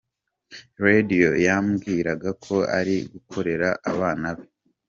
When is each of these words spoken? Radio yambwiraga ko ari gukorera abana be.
Radio 0.85 1.29
yambwiraga 1.45 2.29
ko 2.43 2.55
ari 2.77 2.95
gukorera 3.11 3.69
abana 3.91 4.27
be. 4.37 4.45